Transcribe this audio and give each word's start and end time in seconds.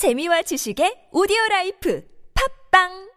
재미와 0.00 0.40
지식의 0.48 1.12
오디오 1.12 1.36
라이프. 1.50 2.00
팝빵 2.32 3.09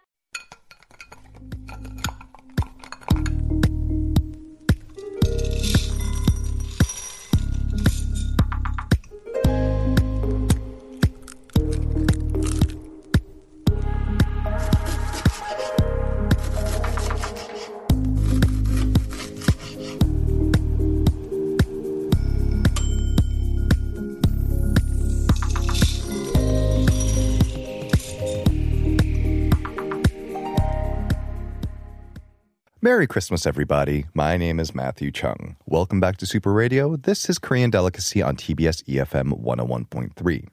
Merry 32.84 33.08
Christmas, 33.08 33.46
everybody. 33.46 34.08
My 34.14 34.36
name 34.36 34.60
is 34.60 34.76
Matthew 34.76 35.10
Chung. 35.10 35.56
Welcome 35.66 36.02
back 36.02 36.18
to 36.18 36.26
Super 36.26 36.52
Radio. 36.52 36.98
This 36.98 37.30
is 37.30 37.40
Korean 37.40 37.70
Delicacy 37.70 38.22
on 38.22 38.36
TBS 38.36 38.84
EFM 38.84 39.42
101.3. 39.42 40.48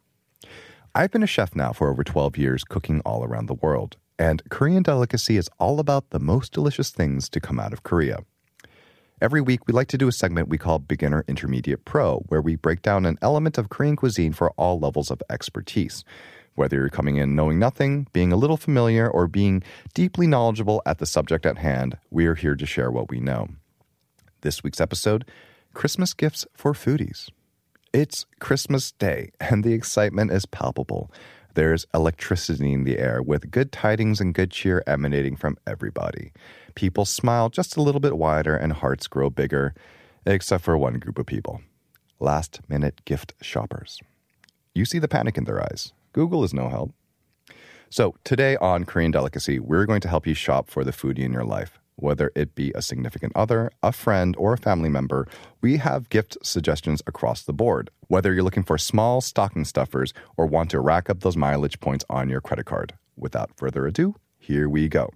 I've 0.95 1.11
been 1.11 1.25
a 1.25 1.27
chef 1.27 1.57
now 1.57 1.73
for 1.73 1.91
over 1.91 2.05
12 2.05 2.39
years, 2.39 2.63
cooking 2.63 3.01
all 3.05 3.25
around 3.25 3.47
the 3.47 3.55
world. 3.55 3.97
And 4.17 4.49
Korean 4.49 4.85
Delicacy 4.85 5.39
is 5.39 5.51
all 5.59 5.81
about 5.81 6.11
the 6.11 6.21
most 6.21 6.53
delicious 6.53 6.91
things 6.91 7.29
to 7.31 7.41
come 7.41 7.59
out 7.59 7.73
of 7.73 7.83
Korea. 7.83 8.21
Every 9.21 9.41
week, 9.41 9.67
we 9.67 9.75
like 9.75 9.89
to 9.89 9.99
do 9.99 10.07
a 10.07 10.13
segment 10.13 10.49
we 10.49 10.57
call 10.57 10.79
Beginner, 10.79 11.25
Intermediate, 11.27 11.85
Pro, 11.85 12.21
where 12.29 12.41
we 12.41 12.55
break 12.55 12.81
down 12.81 13.07
an 13.07 13.19
element 13.21 13.59
of 13.59 13.71
Korean 13.71 13.97
cuisine 13.97 14.35
for 14.35 14.53
all 14.53 14.79
levels 14.79 15.11
of 15.11 15.21
expertise. 15.29 16.05
Whether 16.61 16.77
you're 16.77 16.91
coming 16.91 17.17
in 17.17 17.35
knowing 17.35 17.59
nothing, 17.59 18.07
being 18.13 18.33
a 18.33 18.37
little 18.37 18.59
familiar, 18.59 19.09
or 19.09 19.27
being 19.27 19.63
deeply 19.95 20.27
knowledgeable 20.27 20.83
at 20.85 20.99
the 20.99 21.07
subject 21.07 21.47
at 21.47 21.57
hand, 21.57 21.97
we 22.11 22.27
are 22.27 22.35
here 22.35 22.55
to 22.55 22.67
share 22.67 22.91
what 22.91 23.09
we 23.09 23.19
know. 23.19 23.49
This 24.43 24.63
week's 24.63 24.79
episode 24.79 25.25
Christmas 25.73 26.13
Gifts 26.13 26.47
for 26.53 26.75
Foodies. 26.75 27.31
It's 27.95 28.27
Christmas 28.41 28.93
Day, 28.93 29.31
and 29.41 29.65
the 29.65 29.73
excitement 29.73 30.33
is 30.33 30.45
palpable. 30.45 31.11
There's 31.55 31.87
electricity 31.95 32.75
in 32.75 32.85
the 32.85 32.99
air 32.99 33.23
with 33.23 33.51
good 33.51 33.73
tidings 33.73 34.21
and 34.21 34.35
good 34.35 34.51
cheer 34.51 34.85
emanating 34.87 35.37
from 35.37 35.57
everybody. 35.67 36.31
People 36.75 37.07
smile 37.07 37.49
just 37.49 37.79
a 37.79 37.83
little 37.83 38.03
bit 38.03 38.19
wider 38.19 38.55
and 38.55 38.75
hearts 38.75 39.07
grow 39.07 39.31
bigger, 39.31 39.73
except 40.27 40.65
for 40.65 40.77
one 40.77 40.99
group 40.99 41.19
of 41.19 41.25
people 41.25 41.63
last 42.19 42.61
minute 42.69 43.03
gift 43.07 43.33
shoppers. 43.41 43.99
You 44.75 44.85
see 44.85 44.99
the 44.99 45.09
panic 45.09 45.39
in 45.39 45.45
their 45.45 45.63
eyes. 45.63 45.95
Google 46.13 46.43
is 46.45 46.53
no 46.53 46.69
help. 46.69 46.93
So, 47.89 48.15
today 48.25 48.57
on 48.57 48.85
Korean 48.85 49.11
Delicacy, 49.11 49.59
we're 49.59 49.87
going 49.87 50.01
to 50.01 50.09
help 50.09 50.27
you 50.27 50.35
shop 50.35 50.71
for 50.71 50.85
the 50.85 50.93
foodie 50.93 51.25
in 51.25 51.33
your 51.33 51.45
life. 51.45 51.79
Whether 51.97 52.33
it 52.35 52.55
be 52.55 52.73
a 52.75 52.83
significant 52.83 53.33
other, 53.35 53.71
a 53.83 53.93
friend, 53.93 54.35
or 54.39 54.53
a 54.53 54.59
family 54.59 54.89
member, 54.89 55.27
we 55.61 55.77
have 55.77 56.09
gift 56.09 56.37
suggestions 56.43 57.03
across 57.07 57.43
the 57.43 57.53
board. 57.53 57.91
Whether 58.09 58.33
you're 58.33 58.43
looking 58.43 58.63
for 58.63 58.79
small 58.79 59.21
stocking 59.21 59.65
stuffers 59.65 60.15
or 60.37 60.47
want 60.47 60.71
to 60.71 60.81
rack 60.81 61.11
up 61.11 61.21
those 61.21 61.37
mileage 61.37 61.79
points 61.81 62.05
on 62.09 62.29
your 62.29 62.41
credit 62.41 62.65
card. 62.67 62.95
Without 63.17 63.51
further 63.57 63.87
ado, 63.87 64.15
here 64.39 64.69
we 64.69 64.89
go. 64.89 65.11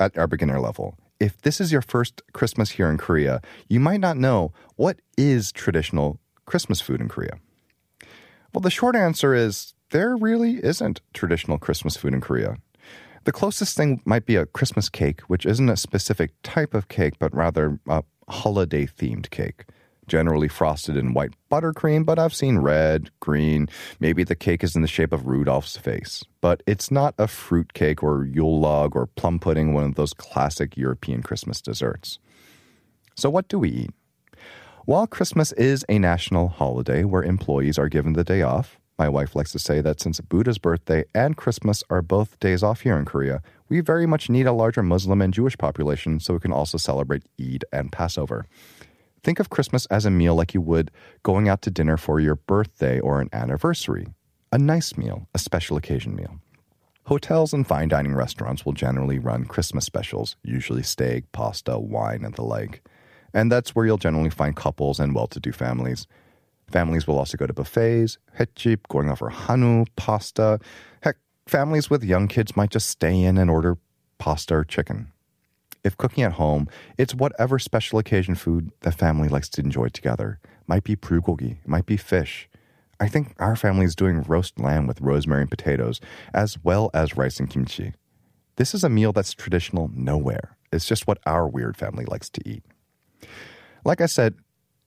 At 0.00 0.16
our 0.18 0.26
beginner 0.26 0.60
level, 0.60 0.96
if 1.20 1.40
this 1.40 1.60
is 1.60 1.72
your 1.72 1.82
first 1.82 2.22
Christmas 2.32 2.70
here 2.70 2.90
in 2.90 2.98
Korea, 2.98 3.40
you 3.68 3.80
might 3.80 4.00
not 4.00 4.16
know 4.16 4.52
what 4.76 4.98
is 5.16 5.52
traditional 5.52 6.20
Christmas 6.46 6.80
food 6.80 7.00
in 7.00 7.08
Korea. 7.08 7.38
Well, 8.52 8.60
the 8.60 8.70
short 8.70 8.96
answer 8.96 9.34
is 9.34 9.74
there 9.90 10.16
really 10.16 10.62
isn't 10.64 11.00
traditional 11.14 11.58
Christmas 11.58 11.96
food 11.96 12.14
in 12.14 12.20
Korea. 12.20 12.56
The 13.24 13.32
closest 13.32 13.76
thing 13.76 14.00
might 14.04 14.26
be 14.26 14.36
a 14.36 14.46
Christmas 14.46 14.88
cake, 14.88 15.20
which 15.22 15.44
isn't 15.44 15.68
a 15.68 15.76
specific 15.76 16.30
type 16.42 16.74
of 16.74 16.88
cake, 16.88 17.14
but 17.18 17.34
rather 17.34 17.78
a 17.86 18.02
holiday 18.28 18.86
themed 18.86 19.30
cake. 19.30 19.64
Generally 20.06 20.48
frosted 20.48 20.96
in 20.96 21.12
white 21.12 21.34
buttercream, 21.52 22.06
but 22.06 22.18
I've 22.18 22.34
seen 22.34 22.58
red, 22.58 23.10
green. 23.20 23.68
Maybe 24.00 24.24
the 24.24 24.34
cake 24.34 24.64
is 24.64 24.74
in 24.74 24.80
the 24.80 24.88
shape 24.88 25.12
of 25.12 25.26
Rudolph's 25.26 25.76
face. 25.76 26.24
But 26.40 26.62
it's 26.66 26.90
not 26.90 27.14
a 27.18 27.28
fruit 27.28 27.74
cake 27.74 28.02
or 28.02 28.24
Yule 28.24 28.58
log 28.58 28.96
or 28.96 29.06
plum 29.06 29.38
pudding, 29.38 29.74
one 29.74 29.84
of 29.84 29.96
those 29.96 30.14
classic 30.14 30.78
European 30.78 31.22
Christmas 31.22 31.60
desserts. 31.60 32.18
So, 33.16 33.28
what 33.28 33.48
do 33.48 33.58
we 33.58 33.68
eat? 33.68 33.90
While 34.86 35.06
Christmas 35.06 35.52
is 35.52 35.84
a 35.90 35.98
national 35.98 36.48
holiday 36.48 37.04
where 37.04 37.22
employees 37.22 37.78
are 37.78 37.90
given 37.90 38.14
the 38.14 38.24
day 38.24 38.40
off, 38.40 38.77
my 38.98 39.08
wife 39.08 39.36
likes 39.36 39.52
to 39.52 39.58
say 39.60 39.80
that 39.80 40.00
since 40.00 40.20
Buddha's 40.20 40.58
birthday 40.58 41.04
and 41.14 41.36
Christmas 41.36 41.84
are 41.88 42.02
both 42.02 42.38
days 42.40 42.64
off 42.64 42.80
here 42.80 42.98
in 42.98 43.04
Korea, 43.04 43.40
we 43.68 43.80
very 43.80 44.06
much 44.06 44.28
need 44.28 44.46
a 44.46 44.52
larger 44.52 44.82
Muslim 44.82 45.22
and 45.22 45.32
Jewish 45.32 45.56
population 45.56 46.18
so 46.18 46.34
we 46.34 46.40
can 46.40 46.52
also 46.52 46.78
celebrate 46.78 47.22
Eid 47.40 47.64
and 47.72 47.92
Passover. 47.92 48.46
Think 49.22 49.38
of 49.38 49.50
Christmas 49.50 49.86
as 49.86 50.04
a 50.04 50.10
meal 50.10 50.34
like 50.34 50.52
you 50.52 50.60
would 50.60 50.90
going 51.22 51.48
out 51.48 51.62
to 51.62 51.70
dinner 51.70 51.96
for 51.96 52.18
your 52.18 52.34
birthday 52.34 52.98
or 52.98 53.20
an 53.20 53.28
anniversary. 53.32 54.08
A 54.50 54.58
nice 54.58 54.96
meal, 54.96 55.28
a 55.32 55.38
special 55.38 55.76
occasion 55.76 56.16
meal. 56.16 56.40
Hotels 57.04 57.52
and 57.52 57.66
fine 57.66 57.88
dining 57.88 58.14
restaurants 58.14 58.66
will 58.66 58.72
generally 58.72 59.18
run 59.18 59.44
Christmas 59.44 59.84
specials, 59.84 60.36
usually 60.42 60.82
steak, 60.82 61.30
pasta, 61.32 61.78
wine, 61.78 62.24
and 62.24 62.34
the 62.34 62.42
like. 62.42 62.82
And 63.32 63.50
that's 63.52 63.74
where 63.74 63.86
you'll 63.86 63.96
generally 63.96 64.30
find 64.30 64.56
couples 64.56 64.98
and 64.98 65.14
well 65.14 65.26
to 65.28 65.40
do 65.40 65.52
families. 65.52 66.06
Families 66.70 67.06
will 67.06 67.18
also 67.18 67.36
go 67.36 67.46
to 67.46 67.52
buffets, 67.52 68.18
hetjip, 68.38 68.80
going 68.88 69.14
for 69.16 69.30
hanu, 69.30 69.86
pasta. 69.96 70.60
Heck, 71.02 71.16
families 71.46 71.88
with 71.88 72.04
young 72.04 72.28
kids 72.28 72.56
might 72.56 72.70
just 72.70 72.88
stay 72.88 73.22
in 73.22 73.38
and 73.38 73.50
order 73.50 73.78
pasta 74.18 74.54
or 74.54 74.64
chicken. 74.64 75.12
If 75.84 75.96
cooking 75.96 76.24
at 76.24 76.32
home, 76.32 76.68
it's 76.98 77.14
whatever 77.14 77.58
special 77.58 77.98
occasion 77.98 78.34
food 78.34 78.70
the 78.80 78.92
family 78.92 79.28
likes 79.28 79.48
to 79.50 79.62
enjoy 79.62 79.88
together. 79.88 80.38
Might 80.66 80.84
be 80.84 80.96
bulgogi, 80.96 81.58
might 81.66 81.86
be 81.86 81.96
fish. 81.96 82.48
I 83.00 83.08
think 83.08 83.34
our 83.38 83.56
family 83.56 83.86
is 83.86 83.94
doing 83.94 84.22
roast 84.22 84.58
lamb 84.58 84.86
with 84.86 85.00
rosemary 85.00 85.42
and 85.42 85.50
potatoes, 85.50 86.00
as 86.34 86.58
well 86.62 86.90
as 86.92 87.16
rice 87.16 87.38
and 87.38 87.48
kimchi. 87.48 87.94
This 88.56 88.74
is 88.74 88.82
a 88.82 88.88
meal 88.88 89.12
that's 89.12 89.32
traditional 89.32 89.88
nowhere. 89.94 90.56
It's 90.72 90.84
just 90.84 91.06
what 91.06 91.20
our 91.24 91.48
weird 91.48 91.76
family 91.76 92.04
likes 92.04 92.28
to 92.30 92.46
eat. 92.46 92.64
Like 93.84 94.00
I 94.00 94.06
said, 94.06 94.34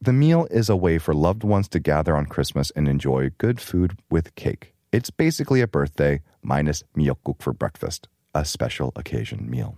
the 0.03 0.13
meal 0.13 0.47
is 0.49 0.67
a 0.67 0.75
way 0.75 0.97
for 0.97 1.13
loved 1.13 1.43
ones 1.43 1.67
to 1.69 1.79
gather 1.79 2.15
on 2.15 2.25
Christmas 2.25 2.71
and 2.75 2.87
enjoy 2.87 3.29
good 3.37 3.61
food 3.61 3.99
with 4.09 4.33
cake. 4.33 4.73
It's 4.91 5.11
basically 5.11 5.61
a 5.61 5.67
birthday 5.67 6.21
minus 6.41 6.83
miyeokguk 6.97 7.39
for 7.39 7.53
breakfast, 7.53 8.07
a 8.33 8.43
special 8.43 8.91
occasion 8.95 9.47
meal. 9.47 9.77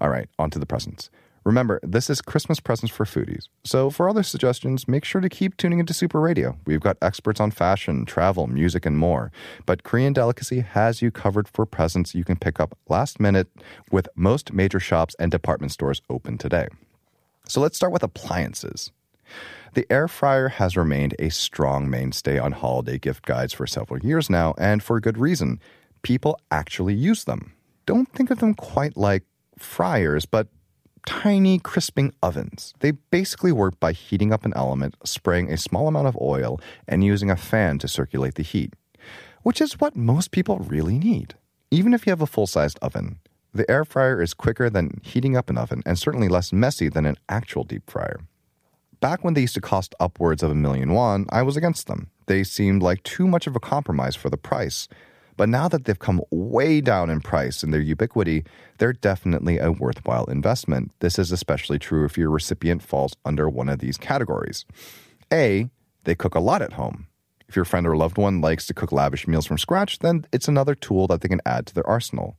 All 0.00 0.08
right, 0.08 0.28
on 0.38 0.48
to 0.50 0.58
the 0.58 0.64
presents. 0.64 1.10
Remember, 1.44 1.80
this 1.82 2.08
is 2.08 2.22
Christmas 2.22 2.60
presents 2.60 2.94
for 2.94 3.04
foodies. 3.04 3.48
So 3.62 3.90
for 3.90 4.08
other 4.08 4.22
suggestions, 4.22 4.88
make 4.88 5.04
sure 5.04 5.20
to 5.20 5.28
keep 5.28 5.58
tuning 5.58 5.80
into 5.80 5.92
Super 5.92 6.20
Radio. 6.20 6.56
We've 6.64 6.80
got 6.80 6.96
experts 7.02 7.40
on 7.40 7.50
fashion, 7.50 8.06
travel, 8.06 8.46
music, 8.46 8.86
and 8.86 8.98
more. 8.98 9.30
But 9.66 9.82
Korean 9.82 10.14
Delicacy 10.14 10.60
has 10.60 11.02
you 11.02 11.10
covered 11.10 11.46
for 11.46 11.66
presents 11.66 12.14
you 12.14 12.24
can 12.24 12.36
pick 12.36 12.58
up 12.58 12.76
last 12.88 13.20
minute 13.20 13.48
with 13.90 14.08
most 14.14 14.52
major 14.52 14.80
shops 14.80 15.14
and 15.18 15.30
department 15.30 15.72
stores 15.72 16.00
open 16.08 16.38
today. 16.38 16.68
So 17.48 17.62
let's 17.62 17.76
start 17.76 17.92
with 17.92 18.02
appliances. 18.02 18.92
The 19.72 19.90
air 19.90 20.06
fryer 20.06 20.48
has 20.48 20.76
remained 20.76 21.14
a 21.18 21.30
strong 21.30 21.88
mainstay 21.88 22.38
on 22.38 22.52
holiday 22.52 22.98
gift 22.98 23.24
guides 23.24 23.54
for 23.54 23.66
several 23.66 24.04
years 24.04 24.28
now, 24.28 24.54
and 24.58 24.82
for 24.82 25.00
good 25.00 25.16
reason. 25.16 25.58
People 26.02 26.38
actually 26.50 26.94
use 26.94 27.24
them. 27.24 27.54
Don't 27.86 28.12
think 28.12 28.30
of 28.30 28.40
them 28.40 28.52
quite 28.52 28.98
like 28.98 29.24
fryers, 29.58 30.26
but 30.26 30.48
tiny 31.06 31.58
crisping 31.58 32.12
ovens. 32.22 32.74
They 32.80 32.90
basically 32.90 33.52
work 33.52 33.80
by 33.80 33.92
heating 33.92 34.30
up 34.30 34.44
an 34.44 34.52
element, 34.54 34.96
spraying 35.04 35.50
a 35.50 35.56
small 35.56 35.88
amount 35.88 36.06
of 36.06 36.18
oil, 36.20 36.60
and 36.86 37.02
using 37.02 37.30
a 37.30 37.36
fan 37.36 37.78
to 37.78 37.88
circulate 37.88 38.34
the 38.34 38.42
heat, 38.42 38.74
which 39.42 39.62
is 39.62 39.80
what 39.80 39.96
most 39.96 40.32
people 40.32 40.58
really 40.58 40.98
need, 40.98 41.34
even 41.70 41.94
if 41.94 42.06
you 42.06 42.10
have 42.10 42.20
a 42.20 42.26
full 42.26 42.46
sized 42.46 42.78
oven. 42.82 43.20
The 43.54 43.70
air 43.70 43.84
fryer 43.84 44.20
is 44.20 44.34
quicker 44.34 44.68
than 44.68 45.00
heating 45.02 45.36
up 45.36 45.48
an 45.48 45.58
oven 45.58 45.82
and 45.86 45.98
certainly 45.98 46.28
less 46.28 46.52
messy 46.52 46.88
than 46.88 47.06
an 47.06 47.16
actual 47.28 47.64
deep 47.64 47.90
fryer. 47.90 48.20
Back 49.00 49.22
when 49.22 49.34
they 49.34 49.42
used 49.42 49.54
to 49.54 49.60
cost 49.60 49.94
upwards 50.00 50.42
of 50.42 50.50
a 50.50 50.56
million 50.56 50.92
won, 50.92 51.26
I 51.30 51.42
was 51.42 51.56
against 51.56 51.86
them. 51.86 52.10
They 52.26 52.44
seemed 52.44 52.82
like 52.82 53.02
too 53.04 53.26
much 53.26 53.46
of 53.46 53.54
a 53.54 53.60
compromise 53.60 54.16
for 54.16 54.28
the 54.28 54.36
price. 54.36 54.88
But 55.36 55.48
now 55.48 55.68
that 55.68 55.84
they've 55.84 55.98
come 55.98 56.20
way 56.32 56.80
down 56.80 57.08
in 57.08 57.20
price 57.20 57.62
and 57.62 57.72
their 57.72 57.80
ubiquity, 57.80 58.44
they're 58.78 58.92
definitely 58.92 59.58
a 59.58 59.70
worthwhile 59.70 60.24
investment. 60.24 60.90
This 60.98 61.16
is 61.16 61.30
especially 61.30 61.78
true 61.78 62.04
if 62.04 62.18
your 62.18 62.28
recipient 62.28 62.82
falls 62.82 63.14
under 63.24 63.48
one 63.48 63.68
of 63.68 63.78
these 63.78 63.96
categories. 63.96 64.64
A, 65.32 65.70
they 66.02 66.16
cook 66.16 66.34
a 66.34 66.40
lot 66.40 66.60
at 66.60 66.72
home. 66.72 67.06
If 67.48 67.54
your 67.54 67.64
friend 67.64 67.86
or 67.86 67.96
loved 67.96 68.18
one 68.18 68.40
likes 68.40 68.66
to 68.66 68.74
cook 68.74 68.90
lavish 68.90 69.28
meals 69.28 69.46
from 69.46 69.58
scratch, 69.58 70.00
then 70.00 70.26
it's 70.32 70.48
another 70.48 70.74
tool 70.74 71.06
that 71.06 71.20
they 71.20 71.28
can 71.28 71.40
add 71.46 71.66
to 71.66 71.74
their 71.74 71.86
arsenal. 71.86 72.36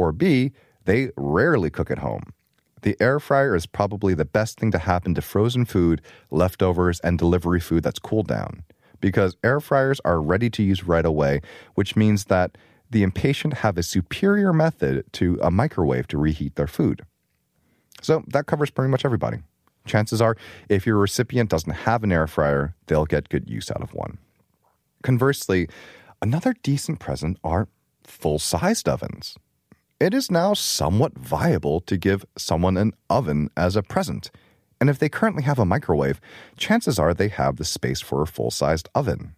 Or 0.00 0.12
B, 0.12 0.52
they 0.86 1.10
rarely 1.36 1.68
cook 1.68 1.90
at 1.90 1.98
home. 1.98 2.24
The 2.86 2.96
air 3.00 3.18
fryer 3.20 3.54
is 3.54 3.66
probably 3.66 4.14
the 4.14 4.30
best 4.38 4.58
thing 4.58 4.70
to 4.72 4.78
happen 4.78 5.14
to 5.14 5.20
frozen 5.20 5.64
food, 5.66 6.00
leftovers, 6.30 7.00
and 7.00 7.18
delivery 7.18 7.60
food 7.60 7.82
that's 7.84 7.98
cooled 8.08 8.28
down. 8.28 8.52
because 9.00 9.36
air 9.42 9.60
fryers 9.60 10.00
are 10.04 10.20
ready 10.20 10.50
to 10.50 10.62
use 10.62 10.84
right 10.84 11.04
away, 11.04 11.40
which 11.74 11.96
means 11.96 12.26
that 12.26 12.56
the 12.90 13.02
impatient 13.02 13.54
have 13.54 13.78
a 13.78 13.82
superior 13.82 14.52
method 14.52 15.04
to 15.14 15.38
a 15.42 15.50
microwave 15.50 16.06
to 16.08 16.18
reheat 16.18 16.56
their 16.56 16.66
food. 16.66 17.02
So 18.02 18.24
that 18.28 18.46
covers 18.46 18.70
pretty 18.70 18.90
much 18.90 19.04
everybody. 19.04 19.38
Chances 19.86 20.20
are, 20.20 20.36
if 20.68 20.86
your 20.86 20.96
recipient 20.98 21.50
doesn't 21.50 21.72
have 21.72 22.04
an 22.04 22.12
air 22.12 22.26
fryer, 22.26 22.74
they'll 22.86 23.06
get 23.06 23.28
good 23.28 23.48
use 23.48 23.70
out 23.70 23.82
of 23.82 23.94
one. 23.94 24.18
Conversely, 25.02 25.68
another 26.20 26.54
decent 26.62 26.98
present 27.00 27.38
are 27.42 27.68
full 28.04 28.38
sized 28.38 28.88
ovens. 28.88 29.36
It 30.00 30.14
is 30.14 30.30
now 30.30 30.54
somewhat 30.54 31.18
viable 31.18 31.80
to 31.82 31.98
give 31.98 32.24
someone 32.38 32.78
an 32.78 32.94
oven 33.10 33.50
as 33.54 33.76
a 33.76 33.82
present. 33.82 34.30
And 34.80 34.88
if 34.88 34.98
they 34.98 35.10
currently 35.10 35.42
have 35.42 35.58
a 35.58 35.66
microwave, 35.66 36.22
chances 36.56 36.98
are 36.98 37.12
they 37.12 37.28
have 37.28 37.56
the 37.56 37.66
space 37.66 38.00
for 38.00 38.22
a 38.22 38.26
full 38.26 38.50
sized 38.50 38.88
oven. 38.94 39.34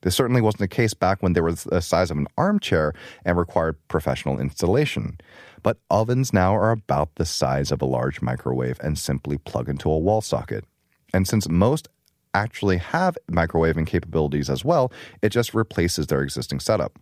This 0.00 0.16
certainly 0.16 0.40
wasn't 0.40 0.60
the 0.60 0.68
case 0.68 0.94
back 0.94 1.22
when 1.22 1.34
they 1.34 1.42
were 1.42 1.52
the 1.52 1.82
size 1.82 2.10
of 2.10 2.16
an 2.16 2.26
armchair 2.38 2.94
and 3.22 3.36
required 3.36 3.76
professional 3.88 4.40
installation. 4.40 5.18
But 5.62 5.76
ovens 5.90 6.32
now 6.32 6.56
are 6.56 6.70
about 6.70 7.16
the 7.16 7.26
size 7.26 7.70
of 7.70 7.82
a 7.82 7.84
large 7.84 8.22
microwave 8.22 8.80
and 8.82 8.96
simply 8.96 9.36
plug 9.36 9.68
into 9.68 9.90
a 9.90 9.98
wall 9.98 10.22
socket. 10.22 10.64
And 11.12 11.28
since 11.28 11.50
most 11.50 11.86
actually 12.32 12.78
have 12.78 13.18
microwaving 13.30 13.86
capabilities 13.86 14.48
as 14.48 14.64
well, 14.64 14.90
it 15.20 15.28
just 15.28 15.52
replaces 15.52 16.06
their 16.06 16.22
existing 16.22 16.60
setup. 16.60 16.98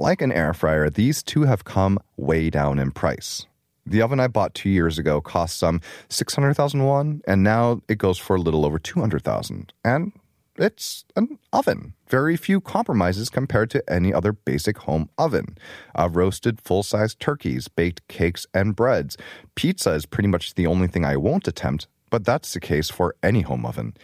Like 0.00 0.22
an 0.22 0.30
air 0.30 0.54
fryer, 0.54 0.88
these 0.88 1.24
two 1.24 1.42
have 1.42 1.64
come 1.64 1.98
way 2.16 2.50
down 2.50 2.78
in 2.78 2.92
price. 2.92 3.46
The 3.84 4.00
oven 4.00 4.20
I 4.20 4.28
bought 4.28 4.54
two 4.54 4.70
years 4.70 4.96
ago 4.96 5.20
cost 5.20 5.58
some 5.58 5.80
600,000 6.08 6.84
won, 6.84 7.20
and 7.26 7.42
now 7.42 7.82
it 7.88 7.98
goes 7.98 8.16
for 8.16 8.36
a 8.36 8.40
little 8.40 8.64
over 8.64 8.78
200,000. 8.78 9.72
And 9.84 10.12
it's 10.56 11.04
an 11.16 11.40
oven. 11.52 11.94
Very 12.06 12.36
few 12.36 12.60
compromises 12.60 13.28
compared 13.28 13.70
to 13.70 13.82
any 13.92 14.14
other 14.14 14.30
basic 14.32 14.78
home 14.78 15.10
oven. 15.18 15.58
Uh, 15.98 16.08
roasted 16.12 16.60
full 16.60 16.84
size 16.84 17.16
turkeys, 17.16 17.66
baked 17.66 18.06
cakes, 18.06 18.46
and 18.54 18.76
breads. 18.76 19.16
Pizza 19.56 19.94
is 19.94 20.06
pretty 20.06 20.28
much 20.28 20.54
the 20.54 20.68
only 20.68 20.86
thing 20.86 21.04
I 21.04 21.16
won't 21.16 21.48
attempt, 21.48 21.88
but 22.08 22.24
that's 22.24 22.54
the 22.54 22.60
case 22.60 22.88
for 22.88 23.16
any 23.20 23.40
home 23.40 23.66
oven. 23.66 23.96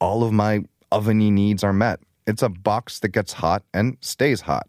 All 0.00 0.24
of 0.24 0.32
my 0.32 0.64
oveny 0.90 1.30
needs 1.30 1.62
are 1.62 1.74
met. 1.74 2.00
It's 2.26 2.42
a 2.42 2.48
box 2.48 2.98
that 3.00 3.08
gets 3.08 3.34
hot 3.34 3.62
and 3.74 3.98
stays 4.00 4.40
hot. 4.40 4.68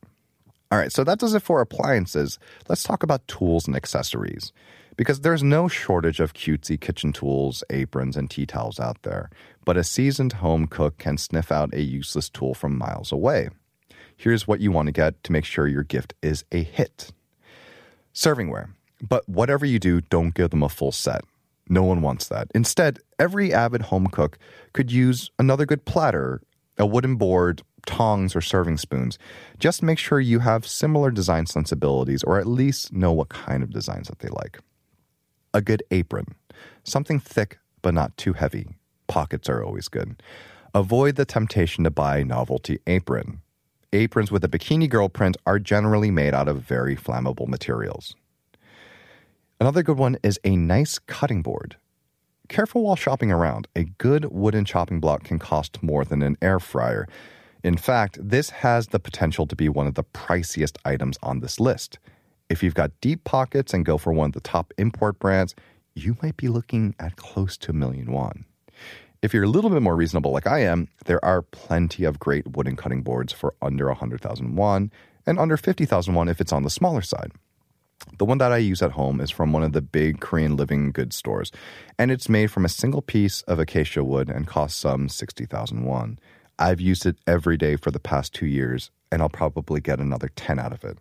All 0.75 0.81
right, 0.81 0.92
so 0.92 1.06
that 1.06 1.19
does 1.19 1.33
it 1.33 1.42
for 1.42 1.62
appliances. 1.62 2.38
Let's 2.68 2.83
talk 2.83 3.01
about 3.01 3.25
tools 3.30 3.66
and 3.66 3.77
accessories 3.77 4.51
because 4.98 5.22
there's 5.22 5.42
no 5.42 5.69
shortage 5.69 6.19
of 6.19 6.33
cutesy 6.33 6.77
kitchen 6.77 7.13
tools, 7.13 7.63
aprons, 7.69 8.18
and 8.18 8.30
tea 8.30 8.45
towels 8.45 8.77
out 8.77 9.01
there. 9.04 9.30
But 9.63 9.77
a 9.77 9.86
seasoned 9.86 10.33
home 10.33 10.68
cook 10.68 10.98
can 10.98 11.18
sniff 11.18 11.50
out 11.50 11.74
a 11.74 11.81
useless 11.81 12.27
tool 12.27 12.54
from 12.54 12.77
miles 12.77 13.13
away. 13.13 13.51
Here's 14.18 14.50
what 14.50 14.60
you 14.60 14.69
want 14.69 14.88
to 14.88 14.92
get 14.92 15.24
to 15.24 15.31
make 15.31 15.45
sure 15.45 15.66
your 15.66 15.83
gift 15.83 16.13
is 16.22 16.44
a 16.51 16.62
hit 16.62 17.13
servingware. 18.13 18.68
But 19.01 19.30
whatever 19.30 19.66
you 19.66 19.80
do, 19.80 20.01
don't 20.01 20.33
give 20.33 20.50
them 20.50 20.63
a 20.63 20.68
full 20.68 20.92
set. 20.92 21.24
No 21.69 21.83
one 21.83 22.01
wants 22.01 22.28
that. 22.28 22.50
Instead, 22.54 23.00
every 23.18 23.54
avid 23.54 23.83
home 23.83 24.07
cook 24.07 24.38
could 24.74 24.92
use 24.92 25.31
another 25.39 25.66
good 25.66 25.86
platter, 25.86 26.42
a 26.78 26.86
wooden 26.86 27.16
board, 27.16 27.62
tongs, 27.86 28.36
or 28.36 28.42
serving 28.42 28.78
spoons. 28.78 29.18
Just 29.60 29.84
make 29.84 30.00
sure 30.00 30.20
you 30.20 30.40
have 30.40 30.68
similar 30.68 31.12
design 31.12 31.46
sensibilities 31.46 32.24
or 32.24 32.40
at 32.40 32.48
least 32.48 32.94
know 32.94 33.12
what 33.12 33.30
kind 33.30 33.64
of 33.64 33.72
designs 33.72 34.08
that 34.08 34.20
they 34.20 34.30
like 34.30 34.60
a 35.54 35.62
good 35.62 35.82
apron, 35.90 36.26
something 36.84 37.18
thick 37.18 37.60
but 37.82 37.94
not 37.94 38.16
too 38.18 38.34
heavy. 38.34 38.68
Pockets 39.08 39.48
are 39.48 39.64
always 39.64 39.88
good. 39.88 40.22
Avoid 40.74 41.16
the 41.16 41.24
temptation 41.24 41.86
to 41.86 41.90
buy 41.90 42.24
novelty 42.24 42.80
apron. 42.86 43.42
Aprons 43.94 44.31
with 44.31 44.44
a 44.44 44.50
bikini 44.50 44.90
girl 44.90 45.08
print 45.08 45.38
are 45.46 45.60
generally 45.60 46.12
made 46.12 46.34
out 46.34 46.50
of 46.50 46.62
very 46.62 46.98
flammable 46.98 47.48
materials. 47.48 48.16
Another 49.62 49.84
good 49.84 49.98
one 49.98 50.18
is 50.22 50.38
a 50.44 50.58
nice 50.58 51.00
cutting 51.00 51.42
board. 51.42 51.78
Careful 52.50 52.84
while 52.84 52.98
shopping 52.98 53.31
around. 53.31 53.68
A 53.76 53.86
good 53.86 54.26
wooden 54.26 54.66
chopping 54.66 55.00
block 55.00 55.24
can 55.24 55.40
cost 55.40 55.81
more 55.81 56.04
than 56.04 56.22
an 56.22 56.38
air 56.42 56.60
fryer. 56.60 57.08
In 57.66 57.78
fact, 57.78 58.20
this 58.22 58.52
has 58.52 58.90
the 58.90 59.00
potential 59.00 59.48
to 59.48 59.56
be 59.56 59.70
one 59.70 59.88
of 59.88 59.96
the 59.96 60.04
priciest 60.04 60.78
items 60.86 61.18
on 61.24 61.40
this 61.40 61.60
list. 61.60 61.98
If 62.48 62.62
you've 62.62 62.76
got 62.76 62.92
deep 63.02 63.24
pockets 63.24 63.74
and 63.74 63.84
go 63.84 63.98
for 63.98 64.14
one 64.14 64.28
of 64.28 64.34
the 64.34 64.40
top 64.40 64.72
import 64.78 65.18
brands, 65.18 65.56
you 65.96 66.16
might 66.22 66.38
be 66.38 66.48
looking 66.48 66.94
at 67.00 67.16
close 67.16 67.58
to 67.58 67.72
a 67.72 67.74
million 67.74 68.12
won. 68.12 68.46
If 69.24 69.34
you're 69.34 69.46
a 69.46 69.50
little 69.50 69.72
bit 69.72 69.82
more 69.82 69.96
reasonable 69.96 70.30
like 70.32 70.46
I 70.46 70.60
am, 70.60 70.90
there 71.06 71.26
are 71.26 71.42
plenty 71.42 72.04
of 72.04 72.20
great 72.20 72.56
wooden 72.56 72.76
cutting 72.76 73.02
boards 73.02 73.34
for 73.34 73.56
under 73.64 73.88
100,000 73.88 74.56
won 74.56 74.92
and 75.26 75.40
under 75.40 75.58
50,000 75.58 76.14
won 76.14 76.30
if 76.30 76.40
it's 76.40 76.54
on 76.54 76.62
the 76.62 76.70
smaller 76.70 77.02
side. 77.02 77.32
The 78.20 78.26
one 78.26 78.38
that 78.38 78.52
I 78.52 78.58
use 78.58 78.84
at 78.84 78.92
home 78.92 79.20
is 79.20 79.32
from 79.32 79.52
one 79.52 79.64
of 79.64 79.74
the 79.74 79.82
big 79.82 80.20
Korean 80.20 80.56
living 80.56 80.92
goods 80.92 81.16
stores, 81.16 81.52
and 81.98 82.12
it's 82.12 82.30
made 82.30 82.52
from 82.52 82.64
a 82.64 82.70
single 82.70 83.02
piece 83.02 83.42
of 83.44 83.58
acacia 83.58 84.04
wood 84.04 84.30
and 84.30 84.46
costs 84.46 84.80
some 84.80 85.10
60,000 85.10 85.84
won. 85.84 86.20
I've 86.57 86.81
used 86.81 87.06
it 87.06 87.18
every 87.28 87.57
day 87.57 87.75
for 87.75 87.92
the 87.92 88.00
past 88.00 88.34
two 88.34 88.46
years, 88.46 88.92
and 89.12 89.22
I'll 89.22 89.30
probably 89.30 89.81
get 89.81 90.00
another 90.00 90.30
10 90.36 90.60
out 90.60 90.72
of 90.72 90.84
it. 90.84 90.98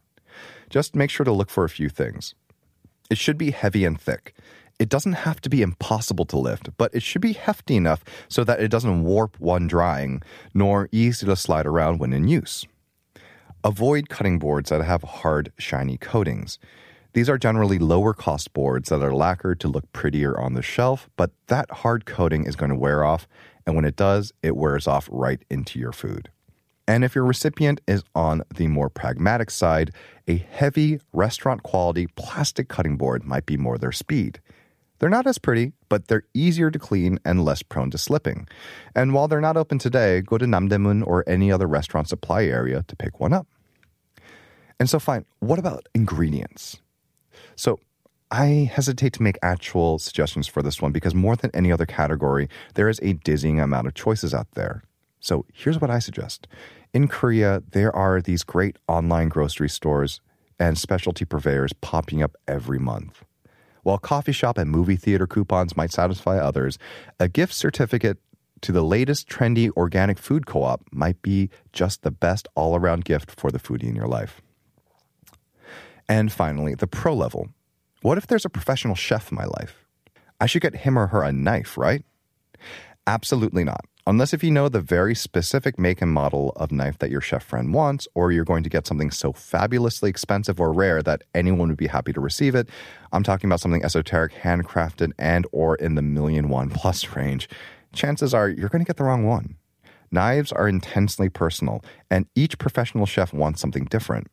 Just 0.69 0.97
make 0.97 1.11
sure 1.11 1.25
to 1.25 1.33
look 1.33 1.51
for 1.51 1.65
a 1.65 1.69
few 1.69 1.89
things. 1.89 2.35
It 3.11 3.19
should 3.19 3.39
be 3.39 3.53
heavy 3.53 3.85
and 3.85 4.01
thick. 4.01 4.35
It 4.79 4.89
doesn't 4.89 5.13
have 5.13 5.41
to 5.43 5.49
be 5.49 5.63
impossible 5.63 6.25
to 6.27 6.39
lift, 6.39 6.77
but 6.77 6.93
it 6.93 7.03
should 7.03 7.23
be 7.23 7.35
hefty 7.35 7.77
enough 7.77 8.03
so 8.29 8.43
that 8.43 8.61
it 8.61 8.69
doesn't 8.69 9.05
warp 9.05 9.37
when 9.39 9.69
drying, 9.69 10.23
nor 10.53 10.89
easy 10.91 11.27
to 11.27 11.37
slide 11.37 11.67
around 11.67 12.01
when 12.01 12.13
in 12.13 12.27
use. 12.27 12.67
Avoid 13.63 14.09
cutting 14.09 14.39
boards 14.39 14.71
that 14.71 14.83
have 14.83 15.03
hard, 15.03 15.53
shiny 15.59 15.97
coatings. 15.97 16.59
These 17.13 17.31
are 17.31 17.39
generally 17.39 17.79
lower 17.79 18.13
cost 18.13 18.53
boards 18.53 18.89
that 18.89 19.01
are 19.01 19.15
lacquered 19.15 19.61
to 19.61 19.69
look 19.69 19.91
prettier 19.93 20.39
on 20.39 20.55
the 20.55 20.63
shelf, 20.63 21.09
but 21.17 21.31
that 21.47 21.71
hard 21.71 22.05
coating 22.05 22.45
is 22.45 22.57
going 22.57 22.71
to 22.71 22.77
wear 22.77 23.05
off, 23.05 23.29
and 23.67 23.77
when 23.77 23.85
it 23.85 23.97
does, 23.97 24.33
it 24.43 24.57
wears 24.57 24.87
off 24.87 25.09
right 25.11 25.45
into 25.51 25.79
your 25.79 25.93
food. 25.93 26.31
And 26.87 27.03
if 27.03 27.15
your 27.15 27.25
recipient 27.25 27.81
is 27.89 28.05
on 28.15 28.43
the 28.55 28.67
more 28.67 28.91
pragmatic 28.91 29.51
side, 29.51 29.93
a 30.29 30.37
heavy 30.37 31.01
restaurant 31.13 31.63
quality 31.63 32.07
plastic 32.15 32.69
cutting 32.69 32.97
board 32.97 33.25
might 33.25 33.47
be 33.47 33.57
more 33.57 33.79
their 33.79 33.93
speed. 33.93 34.41
They're 34.99 35.09
not 35.09 35.27
as 35.27 35.39
pretty, 35.39 35.73
but 35.89 36.09
they're 36.09 36.25
easier 36.35 36.71
to 36.71 36.79
clean 36.79 37.19
and 37.25 37.45
less 37.45 37.63
prone 37.63 37.91
to 37.91 37.99
slipping. 37.99 38.47
And 38.95 39.13
while 39.13 39.29
they're 39.29 39.41
not 39.41 39.57
open 39.57 39.79
today, 39.79 40.21
go 40.21 40.39
to 40.39 40.45
Namdaemun 40.45 41.07
or 41.07 41.25
any 41.27 41.51
other 41.51 41.67
restaurant 41.67 42.09
supply 42.09 42.45
area 42.45 42.85
to 42.87 42.97
pick 42.97 43.19
one 43.19 43.33
up. 43.33 43.47
And 44.79 44.89
so, 44.89 44.99
fine, 44.99 45.25
what 45.41 45.59
about 45.59 45.89
ingredients? 45.95 46.81
So, 47.57 47.81
I 48.31 48.71
hesitate 48.73 49.13
to 49.15 49.23
make 49.23 49.39
actual 49.43 49.99
suggestions 49.99 50.47
for 50.47 50.63
this 50.63 50.83
one 50.83 50.93
because 50.93 51.15
more 51.15 51.37
than 51.37 51.51
any 51.55 51.71
other 51.71 51.87
category, 51.87 52.49
there 52.75 52.89
is 52.89 52.99
a 53.03 53.13
dizzying 53.13 53.61
amount 53.61 53.87
of 53.87 53.95
choices 53.95 54.35
out 54.35 54.51
there. 54.53 54.83
So 55.21 55.47
here's 55.53 55.81
what 55.81 55.91
I 55.91 55.99
suggest. 55.99 56.49
In 56.93 57.09
Korea, 57.09 57.63
there 57.73 57.95
are 57.95 58.21
these 58.21 58.43
great 58.43 58.77
online 58.89 59.29
grocery 59.29 59.69
stores 59.69 60.21
and 60.59 60.79
specialty 60.79 61.25
purveyors 61.25 61.73
popping 61.73 62.23
up 62.23 62.37
every 62.47 62.79
month. 62.79 63.25
While 63.83 63.99
coffee 63.99 64.33
shop 64.33 64.59
and 64.59 64.71
movie 64.71 64.97
theater 64.97 65.27
coupons 65.27 65.77
might 65.77 65.93
satisfy 65.93 66.39
others, 66.39 66.79
a 67.21 67.29
gift 67.29 67.53
certificate 67.53 68.19
to 68.63 68.73
the 68.73 68.83
latest 68.83 69.29
trendy 69.29 69.71
organic 69.77 70.19
food 70.19 70.47
co 70.47 70.63
op 70.63 70.83
might 70.91 71.21
be 71.21 71.51
just 71.73 72.03
the 72.03 72.11
best 72.11 72.49
all 72.55 72.77
around 72.77 73.05
gift 73.05 73.31
for 73.31 73.51
the 73.51 73.59
foodie 73.59 73.89
in 73.89 73.95
your 73.95 74.09
life. 74.09 74.41
And 76.09 76.33
finally, 76.33 76.75
the 76.75 76.87
pro 76.87 77.15
level. 77.15 77.51
What 78.05 78.19
if 78.19 78.27
there's 78.27 78.45
a 78.45 78.51
professional 78.51 78.95
chef 78.95 79.33
in 79.33 79.37
my 79.37 79.47
life? 79.47 79.87
I 80.39 80.45
should 80.45 80.61
get 80.61 80.77
him 80.77 80.99
or 80.99 81.07
her 81.07 81.23
a 81.23 81.33
knife, 81.33 81.79
right? 81.79 82.05
Absolutely 83.07 83.65
not. 83.65 83.87
Unless 84.07 84.35
if 84.35 84.45
you 84.45 84.51
know 84.51 84.69
the 84.69 84.83
very 84.83 85.15
specific 85.15 85.79
make 85.79 86.03
and 86.03 86.13
model 86.13 86.53
of 86.57 86.71
knife 86.71 86.99
that 86.99 87.11
your 87.11 87.23
chef 87.23 87.43
friend 87.43 87.73
wants, 87.73 88.07
or 88.15 88.31
you're 88.31 88.45
going 88.45 88.63
to 88.63 88.69
get 88.69 88.87
something 88.87 89.11
so 89.11 89.33
fabulously 89.33 90.11
expensive 90.11 90.61
or 90.61 90.71
rare 90.71 91.03
that 91.03 91.23
anyone 91.35 91.69
would 91.69 91.79
be 91.79 91.87
happy 91.87 92.13
to 92.13 92.21
receive 92.21 92.55
it. 92.55 92.69
I'm 93.11 93.23
talking 93.23 93.49
about 93.49 93.61
something 93.61 93.83
esoteric, 93.83 94.35
handcrafted, 94.35 95.13
and 95.19 95.47
or 95.51 95.77
in 95.77 95.95
the 95.95 96.03
million 96.03 96.51
won 96.51 96.69
plus 96.69 97.09
range. 97.17 97.49
Chances 97.95 98.35
are 98.35 98.51
you're 98.51 98.69
going 98.69 98.85
to 98.85 98.87
get 98.87 98.99
the 98.99 99.05
wrong 99.05 99.25
one. 99.25 99.57
Knives 100.11 100.53
are 100.53 100.69
intensely 100.69 101.31
personal, 101.31 101.83
and 102.11 102.27
each 102.35 102.59
professional 102.59 103.07
chef 103.07 103.33
wants 103.33 103.63
something 103.63 103.87
different. 103.87 104.27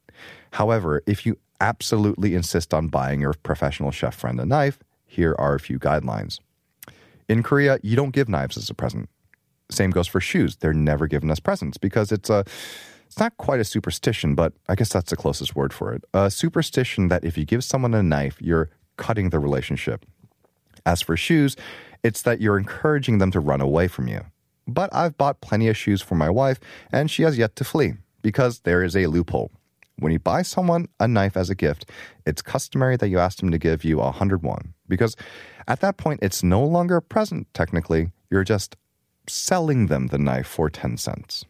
However, 0.51 1.01
if 1.07 1.25
you 1.25 1.37
absolutely 1.61 2.35
insist 2.35 2.73
on 2.73 2.87
buying 2.87 3.21
your 3.21 3.33
professional 3.33 3.91
chef 3.91 4.15
friend 4.15 4.39
a 4.41 4.45
knife, 4.45 4.79
here 5.05 5.35
are 5.39 5.55
a 5.55 5.59
few 5.59 5.79
guidelines. 5.79 6.39
In 7.29 7.43
Korea, 7.43 7.79
you 7.81 7.95
don't 7.95 8.11
give 8.11 8.27
knives 8.27 8.57
as 8.57 8.69
a 8.69 8.73
present. 8.73 9.09
Same 9.69 9.91
goes 9.91 10.07
for 10.07 10.19
shoes. 10.19 10.57
They're 10.57 10.73
never 10.73 11.07
given 11.07 11.31
as 11.31 11.39
presents 11.39 11.77
because 11.77 12.11
it's 12.11 12.29
a 12.29 12.43
it's 13.05 13.19
not 13.19 13.35
quite 13.37 13.59
a 13.59 13.65
superstition, 13.65 14.35
but 14.35 14.53
I 14.69 14.75
guess 14.75 14.89
that's 14.89 15.09
the 15.09 15.17
closest 15.17 15.53
word 15.53 15.73
for 15.73 15.93
it. 15.93 16.03
A 16.13 16.31
superstition 16.31 17.09
that 17.09 17.25
if 17.25 17.37
you 17.37 17.45
give 17.45 17.63
someone 17.63 17.93
a 17.93 18.01
knife, 18.01 18.41
you're 18.41 18.69
cutting 18.95 19.29
the 19.29 19.39
relationship. 19.39 20.05
As 20.85 21.01
for 21.01 21.17
shoes, 21.17 21.57
it's 22.03 22.21
that 22.21 22.39
you're 22.39 22.57
encouraging 22.57 23.17
them 23.17 23.31
to 23.31 23.41
run 23.41 23.59
away 23.59 23.89
from 23.89 24.07
you. 24.07 24.21
But 24.65 24.93
I've 24.93 25.17
bought 25.17 25.41
plenty 25.41 25.67
of 25.67 25.75
shoes 25.75 26.01
for 26.01 26.15
my 26.15 26.29
wife, 26.29 26.59
and 26.91 27.11
she 27.11 27.23
has 27.23 27.37
yet 27.37 27.55
to 27.57 27.65
flee 27.65 27.95
because 28.21 28.61
there 28.61 28.81
is 28.81 28.95
a 28.95 29.07
loophole. 29.07 29.51
When 30.01 30.11
you 30.11 30.17
buy 30.17 30.41
someone 30.41 30.87
a 30.99 31.07
knife 31.07 31.37
as 31.37 31.51
a 31.51 31.55
gift, 31.55 31.87
it's 32.25 32.41
customary 32.41 32.97
that 32.97 33.09
you 33.09 33.19
ask 33.19 33.37
them 33.37 33.51
to 33.51 33.59
give 33.59 33.83
you 33.83 34.01
a 34.01 34.09
hundred 34.09 34.41
won 34.41 34.73
because 34.87 35.15
at 35.67 35.79
that 35.81 35.97
point 35.97 36.21
it's 36.23 36.41
no 36.41 36.65
longer 36.65 36.95
a 36.95 37.01
present 37.03 37.47
technically. 37.53 38.11
You're 38.31 38.43
just 38.43 38.75
selling 39.27 39.87
them 39.87 40.07
the 40.07 40.17
knife 40.17 40.47
for 40.47 40.71
10 40.71 40.97
cents. 40.97 41.45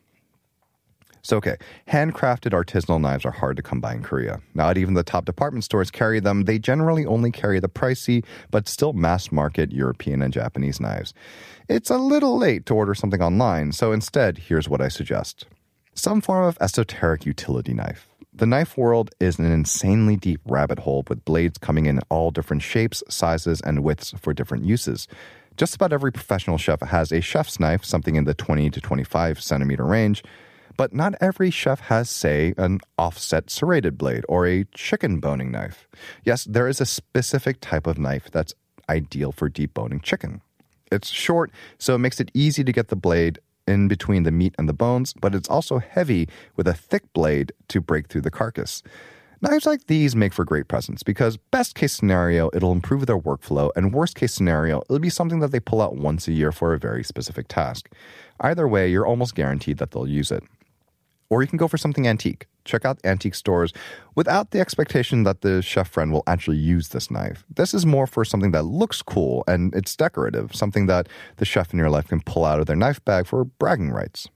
So, 1.21 1.37
okay, 1.37 1.55
handcrafted 1.87 2.51
artisanal 2.51 2.99
knives 2.99 3.23
are 3.23 3.31
hard 3.31 3.55
to 3.55 3.63
come 3.63 3.79
by 3.79 3.93
in 3.93 4.03
Korea. 4.03 4.41
Not 4.53 4.77
even 4.77 4.95
the 4.95 5.03
top 5.03 5.23
department 5.23 5.63
stores 5.63 5.89
carry 5.89 6.19
them. 6.19 6.43
They 6.43 6.59
generally 6.59 7.05
only 7.05 7.31
carry 7.31 7.61
the 7.61 7.69
pricey, 7.69 8.25
but 8.49 8.67
still 8.67 8.91
mass 8.91 9.31
market 9.31 9.71
European 9.71 10.21
and 10.21 10.33
Japanese 10.33 10.81
knives. 10.81 11.13
It's 11.69 11.89
a 11.89 11.97
little 11.97 12.37
late 12.37 12.65
to 12.65 12.75
order 12.75 12.95
something 12.95 13.21
online, 13.21 13.71
so 13.71 13.93
instead, 13.93 14.39
here's 14.39 14.67
what 14.67 14.81
I 14.81 14.89
suggest 14.89 15.45
some 15.93 16.21
form 16.21 16.45
of 16.45 16.57
esoteric 16.61 17.25
utility 17.25 17.73
knife. 17.73 18.07
The 18.33 18.45
knife 18.45 18.77
world 18.77 19.11
is 19.19 19.39
an 19.39 19.51
insanely 19.51 20.15
deep 20.15 20.39
rabbit 20.45 20.79
hole 20.79 21.03
with 21.07 21.25
blades 21.25 21.57
coming 21.57 21.85
in 21.85 21.99
all 22.09 22.31
different 22.31 22.63
shapes, 22.63 23.03
sizes, 23.09 23.59
and 23.61 23.83
widths 23.83 24.13
for 24.17 24.33
different 24.33 24.63
uses. 24.63 25.07
Just 25.57 25.75
about 25.75 25.91
every 25.91 26.13
professional 26.13 26.57
chef 26.57 26.79
has 26.79 27.11
a 27.11 27.19
chef's 27.19 27.59
knife, 27.59 27.83
something 27.83 28.15
in 28.15 28.23
the 28.23 28.33
20 28.33 28.69
to 28.69 28.79
25 28.79 29.41
centimeter 29.41 29.85
range. 29.85 30.23
But 30.77 30.93
not 30.93 31.15
every 31.19 31.51
chef 31.51 31.81
has, 31.81 32.09
say, 32.09 32.53
an 32.57 32.79
offset 32.97 33.49
serrated 33.49 33.97
blade 33.97 34.23
or 34.29 34.47
a 34.47 34.63
chicken 34.73 35.19
boning 35.19 35.51
knife. 35.51 35.87
Yes, 36.23 36.45
there 36.45 36.69
is 36.69 36.79
a 36.79 36.85
specific 36.85 37.57
type 37.59 37.85
of 37.85 37.99
knife 37.99 38.31
that's 38.31 38.53
ideal 38.89 39.33
for 39.33 39.49
deep 39.49 39.73
boning 39.73 39.99
chicken. 39.99 40.41
It's 40.89 41.09
short, 41.09 41.51
so 41.77 41.95
it 41.95 41.99
makes 41.99 42.19
it 42.19 42.31
easy 42.33 42.63
to 42.63 42.71
get 42.71 42.87
the 42.87 42.95
blade 42.95 43.39
in 43.71 43.87
between 43.87 44.23
the 44.23 44.31
meat 44.31 44.53
and 44.59 44.69
the 44.69 44.73
bones, 44.73 45.13
but 45.13 45.33
it's 45.33 45.49
also 45.49 45.79
heavy 45.79 46.29
with 46.55 46.67
a 46.67 46.73
thick 46.73 47.11
blade 47.13 47.51
to 47.69 47.81
break 47.81 48.07
through 48.07 48.21
the 48.21 48.29
carcass. 48.29 48.83
Knives 49.41 49.65
like 49.65 49.87
these 49.87 50.15
make 50.15 50.33
for 50.33 50.45
great 50.45 50.67
presents 50.67 51.01
because, 51.01 51.37
best 51.37 51.73
case 51.73 51.93
scenario, 51.93 52.51
it'll 52.53 52.71
improve 52.71 53.07
their 53.07 53.17
workflow, 53.17 53.71
and 53.75 53.91
worst 53.91 54.15
case 54.15 54.33
scenario, 54.33 54.81
it'll 54.81 54.99
be 54.99 55.09
something 55.09 55.39
that 55.39 55.51
they 55.51 55.59
pull 55.59 55.81
out 55.81 55.95
once 55.95 56.27
a 56.27 56.31
year 56.31 56.51
for 56.51 56.75
a 56.75 56.77
very 56.77 57.03
specific 57.03 57.47
task. 57.47 57.89
Either 58.39 58.67
way, 58.67 58.87
you're 58.87 59.07
almost 59.07 59.33
guaranteed 59.33 59.79
that 59.79 59.89
they'll 59.89 60.07
use 60.07 60.29
it. 60.29 60.43
Or 61.29 61.41
you 61.41 61.47
can 61.47 61.57
go 61.57 61.67
for 61.67 61.77
something 61.77 62.07
antique. 62.07 62.45
Check 62.65 62.85
out 62.85 62.99
antique 63.03 63.35
stores 63.35 63.73
without 64.15 64.51
the 64.51 64.59
expectation 64.59 65.23
that 65.23 65.41
the 65.41 65.61
chef 65.61 65.89
friend 65.89 66.11
will 66.11 66.23
actually 66.27 66.57
use 66.57 66.89
this 66.89 67.09
knife. 67.09 67.43
This 67.53 67.73
is 67.73 67.85
more 67.85 68.07
for 68.07 68.23
something 68.23 68.51
that 68.51 68.63
looks 68.63 69.01
cool 69.01 69.43
and 69.47 69.73
it's 69.75 69.95
decorative, 69.95 70.55
something 70.55 70.85
that 70.87 71.07
the 71.37 71.45
chef 71.45 71.73
in 71.73 71.79
your 71.79 71.89
life 71.89 72.07
can 72.07 72.21
pull 72.21 72.45
out 72.45 72.59
of 72.59 72.65
their 72.65 72.75
knife 72.75 73.03
bag 73.05 73.25
for 73.25 73.43
bragging 73.45 73.91
rights. 73.91 74.27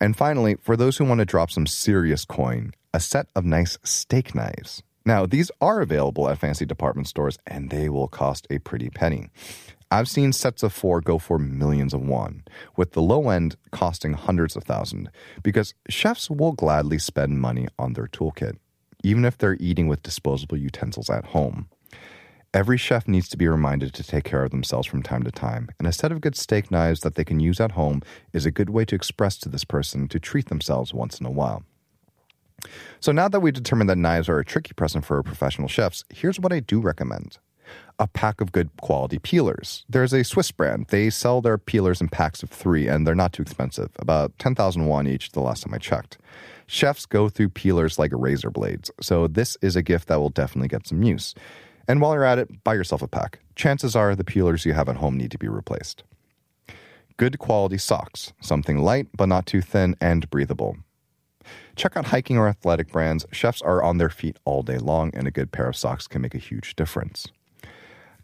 And 0.00 0.16
finally, 0.16 0.56
for 0.60 0.76
those 0.76 0.96
who 0.96 1.04
want 1.04 1.18
to 1.18 1.26
drop 1.26 1.50
some 1.50 1.66
serious 1.66 2.24
coin, 2.24 2.72
a 2.94 3.00
set 3.00 3.26
of 3.36 3.44
nice 3.44 3.78
steak 3.84 4.34
knives. 4.34 4.82
Now, 5.04 5.26
these 5.26 5.50
are 5.60 5.80
available 5.80 6.28
at 6.28 6.38
fancy 6.38 6.66
department 6.66 7.08
stores 7.08 7.38
and 7.46 7.70
they 7.70 7.88
will 7.88 8.08
cost 8.08 8.46
a 8.50 8.58
pretty 8.58 8.90
penny. 8.90 9.30
I've 9.92 10.08
seen 10.08 10.32
sets 10.32 10.62
of 10.62 10.72
four 10.72 11.00
go 11.00 11.18
for 11.18 11.36
millions 11.36 11.92
of 11.92 12.00
won, 12.00 12.44
with 12.76 12.92
the 12.92 13.02
low 13.02 13.28
end 13.28 13.56
costing 13.72 14.12
hundreds 14.12 14.54
of 14.54 14.62
thousands, 14.62 15.08
because 15.42 15.74
chefs 15.88 16.30
will 16.30 16.52
gladly 16.52 16.98
spend 16.98 17.40
money 17.40 17.66
on 17.76 17.94
their 17.94 18.06
toolkit, 18.06 18.56
even 19.02 19.24
if 19.24 19.36
they're 19.36 19.56
eating 19.58 19.88
with 19.88 20.04
disposable 20.04 20.56
utensils 20.56 21.10
at 21.10 21.26
home. 21.26 21.68
Every 22.54 22.78
chef 22.78 23.08
needs 23.08 23.28
to 23.30 23.36
be 23.36 23.48
reminded 23.48 23.92
to 23.94 24.04
take 24.04 24.22
care 24.22 24.44
of 24.44 24.52
themselves 24.52 24.86
from 24.86 25.02
time 25.02 25.24
to 25.24 25.32
time, 25.32 25.68
and 25.78 25.88
a 25.88 25.92
set 25.92 26.12
of 26.12 26.20
good 26.20 26.36
steak 26.36 26.70
knives 26.70 27.00
that 27.00 27.16
they 27.16 27.24
can 27.24 27.40
use 27.40 27.60
at 27.60 27.72
home 27.72 28.00
is 28.32 28.46
a 28.46 28.52
good 28.52 28.70
way 28.70 28.84
to 28.84 28.94
express 28.94 29.38
to 29.38 29.48
this 29.48 29.64
person 29.64 30.06
to 30.08 30.20
treat 30.20 30.48
themselves 30.48 30.94
once 30.94 31.18
in 31.18 31.26
a 31.26 31.30
while. 31.30 31.64
So 33.00 33.10
now 33.10 33.26
that 33.26 33.40
we've 33.40 33.52
determined 33.52 33.90
that 33.90 33.98
knives 33.98 34.28
are 34.28 34.38
a 34.38 34.44
tricky 34.44 34.72
present 34.72 35.04
for 35.04 35.20
professional 35.24 35.66
chefs, 35.66 36.04
here's 36.10 36.38
what 36.38 36.52
I 36.52 36.60
do 36.60 36.80
recommend 36.80 37.38
a 38.00 38.06
pack 38.06 38.40
of 38.40 38.50
good 38.50 38.70
quality 38.80 39.18
peelers. 39.18 39.84
There's 39.86 40.14
a 40.14 40.24
Swiss 40.24 40.50
brand. 40.50 40.86
They 40.88 41.10
sell 41.10 41.42
their 41.42 41.58
peelers 41.58 42.00
in 42.00 42.08
packs 42.08 42.42
of 42.42 42.48
three, 42.48 42.88
and 42.88 43.06
they're 43.06 43.14
not 43.14 43.34
too 43.34 43.42
expensive, 43.42 43.90
about 43.98 44.36
10,000 44.38 44.86
won 44.86 45.06
each 45.06 45.32
the 45.32 45.40
last 45.40 45.64
time 45.64 45.74
I 45.74 45.78
checked. 45.78 46.16
Chefs 46.66 47.04
go 47.04 47.28
through 47.28 47.50
peelers 47.50 47.98
like 47.98 48.10
razor 48.14 48.50
blades, 48.50 48.90
so 49.02 49.26
this 49.26 49.58
is 49.60 49.76
a 49.76 49.82
gift 49.82 50.08
that 50.08 50.18
will 50.18 50.30
definitely 50.30 50.68
get 50.68 50.86
some 50.86 51.02
use. 51.02 51.34
And 51.86 52.00
while 52.00 52.14
you're 52.14 52.24
at 52.24 52.38
it, 52.38 52.64
buy 52.64 52.74
yourself 52.74 53.02
a 53.02 53.08
pack. 53.08 53.40
Chances 53.54 53.94
are 53.94 54.16
the 54.16 54.24
peelers 54.24 54.64
you 54.64 54.72
have 54.72 54.88
at 54.88 54.96
home 54.96 55.18
need 55.18 55.30
to 55.32 55.38
be 55.38 55.48
replaced. 55.48 56.02
Good 57.18 57.38
quality 57.38 57.76
socks, 57.76 58.32
something 58.40 58.78
light 58.78 59.08
but 59.14 59.26
not 59.26 59.44
too 59.44 59.60
thin 59.60 59.94
and 60.00 60.30
breathable. 60.30 60.78
Check 61.76 61.98
out 61.98 62.06
hiking 62.06 62.38
or 62.38 62.48
athletic 62.48 62.90
brands. 62.92 63.26
Chefs 63.30 63.60
are 63.60 63.82
on 63.82 63.98
their 63.98 64.08
feet 64.08 64.38
all 64.46 64.62
day 64.62 64.78
long, 64.78 65.10
and 65.12 65.26
a 65.26 65.30
good 65.30 65.52
pair 65.52 65.68
of 65.68 65.76
socks 65.76 66.06
can 66.06 66.22
make 66.22 66.34
a 66.34 66.38
huge 66.38 66.76
difference 66.76 67.28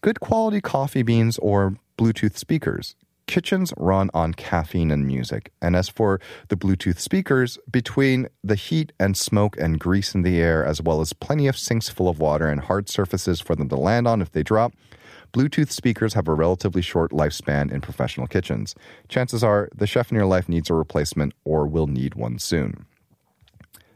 good 0.01 0.21
quality 0.21 0.61
coffee 0.61 1.03
beans 1.03 1.39
or 1.39 1.77
Bluetooth 1.99 2.37
speakers. 2.37 2.95
Kitchens 3.27 3.73
run 3.77 4.09
on 4.15 4.35
caffeine 4.35 4.93
and 4.93 5.05
music. 5.05 5.51
And 5.61 5.75
as 5.75 5.89
for 5.89 6.21
the 6.49 6.57
Bluetooth 6.57 7.01
speakers, 7.01 7.59
between 7.71 8.29
the 8.45 8.55
heat 8.55 8.93
and 9.01 9.17
smoke 9.17 9.57
and 9.59 9.81
grease 9.81 10.15
in 10.15 10.23
the 10.23 10.41
air, 10.41 10.65
as 10.65 10.81
well 10.81 11.01
as 11.01 11.13
plenty 11.13 11.49
of 11.49 11.59
sinks 11.59 11.89
full 11.89 12.09
of 12.09 12.21
water 12.21 12.49
and 12.49 12.61
hard 12.61 12.89
surfaces 12.89 13.41
for 13.41 13.57
them 13.57 13.69
to 13.71 13.77
land 13.77 14.07
on 14.07 14.23
if 14.23 14.31
they 14.31 14.45
drop, 14.45 14.73
Bluetooth 15.33 15.71
speakers 15.71 16.15
have 16.15 16.29
a 16.29 16.35
relatively 16.35 16.83
short 16.83 17.11
lifespan 17.11 17.73
in 17.73 17.81
professional 17.81 18.29
kitchens. 18.29 18.75
Chances 19.09 19.43
are 19.43 19.69
the 19.75 19.87
chef 19.87 20.13
in 20.13 20.17
your 20.17 20.27
life 20.27 20.49
needs 20.49 20.71
a 20.71 20.75
replacement 20.75 21.35
or 21.45 21.67
will 21.67 21.89
need 21.89 22.15
one 22.15 22.39
soon. 22.39 22.87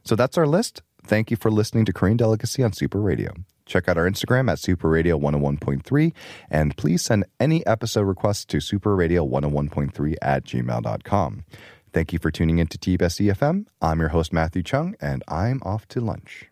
So 0.04 0.16
that's 0.16 0.36
our 0.36 0.46
list. 0.46 0.82
Thank 1.04 1.30
you 1.30 1.36
for 1.36 1.50
listening 1.50 1.84
to 1.86 1.92
Korean 1.92 2.16
Delicacy 2.16 2.62
on 2.62 2.72
Super 2.72 3.00
Radio. 3.00 3.32
Check 3.70 3.88
out 3.88 3.96
our 3.96 4.10
Instagram 4.10 4.50
at 4.50 4.58
superradio 4.58 5.18
101.3 5.20 6.12
and 6.50 6.76
please 6.76 7.02
send 7.02 7.24
any 7.38 7.64
episode 7.66 8.02
requests 8.02 8.44
to 8.46 8.56
superradio101.3 8.56 10.16
at 10.20 10.44
gmail.com. 10.44 11.44
Thank 11.92 12.12
you 12.12 12.18
for 12.18 12.30
tuning 12.32 12.58
in 12.58 12.66
to 12.66 12.78
TBS 12.78 13.32
EFM. 13.32 13.66
I'm 13.80 14.00
your 14.00 14.08
host, 14.10 14.32
Matthew 14.32 14.64
Chung, 14.64 14.96
and 15.00 15.22
I'm 15.28 15.60
off 15.64 15.86
to 15.88 16.00
lunch. 16.00 16.49